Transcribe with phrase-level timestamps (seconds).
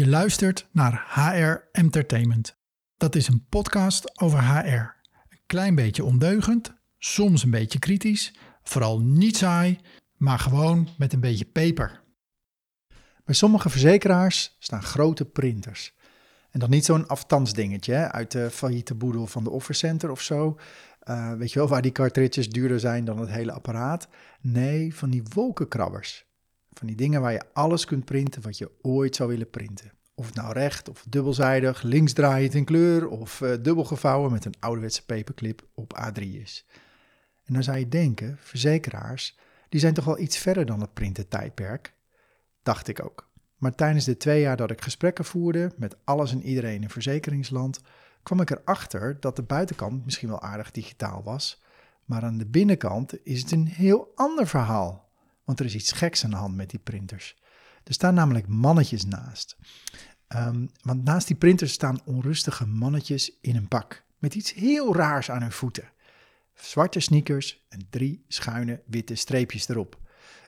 [0.00, 2.56] Je luistert naar HR Entertainment.
[2.96, 4.96] Dat is een podcast over HR.
[5.28, 9.78] Een klein beetje ondeugend, soms een beetje kritisch, vooral niet saai,
[10.16, 12.02] maar gewoon met een beetje peper.
[13.24, 15.94] Bij sommige verzekeraars staan grote printers.
[16.50, 20.58] En dan niet zo'n afstandsdingetje hè, uit de failliete boedel van de offercenter of zo.
[21.04, 24.08] Uh, weet je wel, waar die cartridges duurder zijn dan het hele apparaat.
[24.40, 26.28] Nee, van die wolkenkrabbers.
[26.72, 29.98] Van die dingen waar je alles kunt printen wat je ooit zou willen printen.
[30.20, 34.54] Of het nou recht of dubbelzijdig, linksdraaiend in kleur of uh, dubbel gevouwen met een
[34.58, 36.66] ouderwetse paperclip op A3 is.
[37.44, 39.38] En dan zou je denken, verzekeraars,
[39.68, 41.94] die zijn toch wel iets verder dan het printen tijdperk?
[42.62, 43.30] Dacht ik ook.
[43.56, 47.80] Maar tijdens de twee jaar dat ik gesprekken voerde met alles en iedereen in verzekeringsland,
[48.22, 51.62] kwam ik erachter dat de buitenkant misschien wel aardig digitaal was,
[52.04, 55.10] maar aan de binnenkant is het een heel ander verhaal.
[55.44, 57.36] Want er is iets geks aan de hand met die printers.
[57.84, 59.56] Er staan namelijk mannetjes naast.
[60.36, 64.04] Um, want naast die printers staan onrustige mannetjes in een pak.
[64.18, 65.90] Met iets heel raars aan hun voeten.
[66.54, 69.98] Zwarte sneakers en drie schuine witte streepjes erop.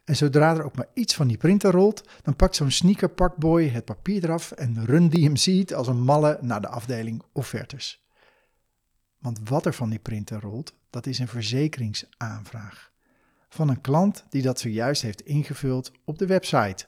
[0.05, 3.84] En zodra er ook maar iets van die printer rolt, dan pakt zo'n sneakerpakboy het
[3.84, 8.06] papier eraf en run die hem ziet als een malle naar de afdeling offertes.
[9.19, 12.91] Want wat er van die printer rolt, dat is een verzekeringsaanvraag.
[13.48, 16.86] Van een klant die dat zojuist heeft ingevuld op de website.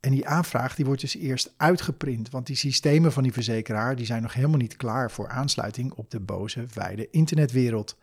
[0.00, 4.06] En die aanvraag die wordt dus eerst uitgeprint, want die systemen van die verzekeraar die
[4.06, 7.96] zijn nog helemaal niet klaar voor aansluiting op de boze, wijde internetwereld.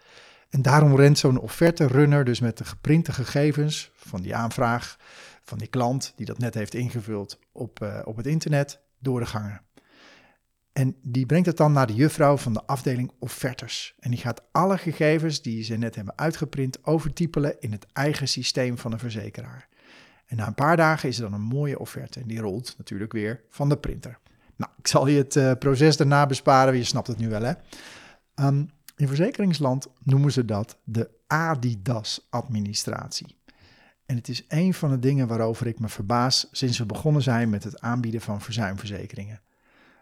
[0.49, 4.97] En daarom rent zo'n offerte-runner dus met de geprinte gegevens van die aanvraag
[5.43, 9.25] van die klant die dat net heeft ingevuld op, uh, op het internet door de
[9.25, 9.61] gangen.
[10.73, 13.95] En die brengt het dan naar de juffrouw van de afdeling offertes.
[13.99, 18.77] En die gaat alle gegevens die ze net hebben uitgeprint overtypelen in het eigen systeem
[18.77, 19.67] van de verzekeraar.
[20.33, 23.11] En na een paar dagen is er dan een mooie offerte en die rolt natuurlijk
[23.11, 24.19] weer van de printer.
[24.55, 27.53] Nou, ik zal je het uh, proces daarna besparen, je snapt het nu wel hè.
[28.35, 33.37] Um, in verzekeringsland noemen ze dat de Adidas-administratie.
[34.05, 37.49] En het is een van de dingen waarover ik me verbaas sinds we begonnen zijn
[37.49, 39.41] met het aanbieden van verzuimverzekeringen.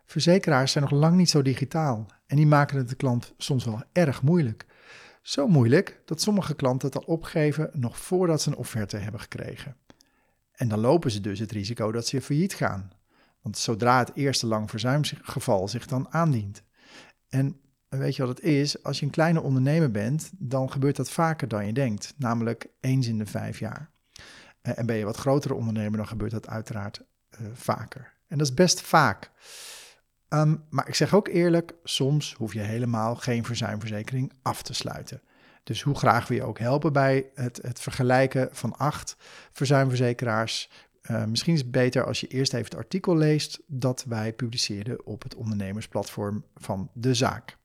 [0.05, 3.84] Verzekeraars zijn nog lang niet zo digitaal en die maken het de klant soms wel
[3.91, 4.66] erg moeilijk.
[5.22, 9.75] Zo moeilijk dat sommige klanten het al opgeven nog voordat ze een offerte hebben gekregen.
[10.61, 12.91] En dan lopen ze dus het risico dat ze failliet gaan.
[13.41, 16.63] Want zodra het eerste lang verzuimgeval zich dan aandient.
[17.29, 18.83] En weet je wat het is?
[18.83, 22.13] Als je een kleine ondernemer bent, dan gebeurt dat vaker dan je denkt.
[22.17, 23.91] Namelijk eens in de vijf jaar.
[24.61, 27.01] Eh, en ben je wat grotere ondernemer, dan gebeurt dat uiteraard
[27.41, 28.13] uh, vaker.
[28.28, 29.31] En dat is best vaak.
[30.29, 35.22] Um, maar ik zeg ook eerlijk, soms hoef je helemaal geen verzuimverzekering af te sluiten.
[35.63, 39.16] Dus hoe graag we je ook helpen bij het, het vergelijken van acht
[39.51, 40.69] verzuimverzekeraars.
[41.11, 45.05] Uh, misschien is het beter als je eerst even het artikel leest dat wij publiceerden
[45.05, 47.57] op het ondernemersplatform van De Zaak.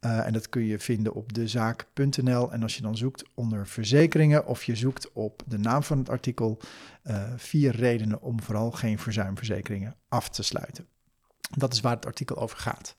[0.00, 2.52] Uh, en dat kun je vinden op dezaak.nl.
[2.52, 6.08] En als je dan zoekt onder verzekeringen of je zoekt op de naam van het
[6.08, 6.60] artikel,
[7.04, 10.86] uh, vier redenen om vooral geen verzuimverzekeringen af te sluiten.
[11.56, 12.96] Dat is waar het artikel over gaat.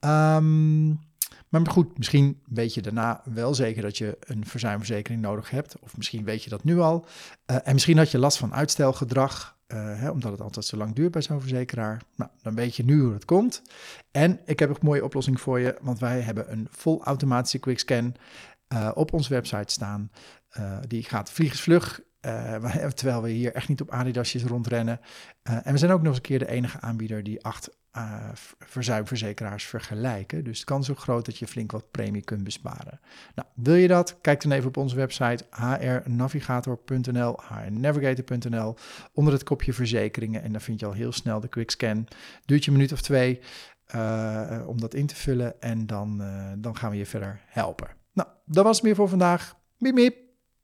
[0.00, 1.09] Um,
[1.50, 5.76] maar goed, misschien weet je daarna wel zeker dat je een verzuimverzekering nodig hebt.
[5.80, 7.06] Of misschien weet je dat nu al.
[7.46, 10.94] Uh, en misschien had je last van uitstelgedrag, uh, hè, omdat het altijd zo lang
[10.94, 12.02] duurt bij zo'n verzekeraar.
[12.16, 13.62] Nou, dan weet je nu hoe het komt.
[14.10, 18.14] En ik heb een mooie oplossing voor je, want wij hebben een vol automatische quickscan
[18.72, 20.10] uh, op onze website staan.
[20.86, 25.00] die gaat vliegensvlug uh, terwijl we hier echt niet op Adidasjes rondrennen.
[25.42, 27.78] En we zijn ook nog eens een keer de enige aanbieder die acht
[28.58, 30.44] verzuimverzekeraars vergelijken.
[30.44, 33.00] Dus de kans ook groot dat je flink wat premie kunt besparen.
[33.34, 34.20] Nou, wil je dat?
[34.20, 38.74] Kijk dan even op onze website hrnavigator.nl, hrnavigator.nl,
[39.12, 40.42] onder het kopje verzekeringen.
[40.42, 42.06] En dan vind je al heel snel de quickscan.
[42.44, 43.40] Duurt je een minuut of twee
[44.66, 46.22] om dat in te vullen en dan,
[46.58, 47.99] dan gaan we je verder helpen.
[48.12, 49.56] Nou, dat was het meer voor vandaag.
[49.78, 50.29] Miep miep!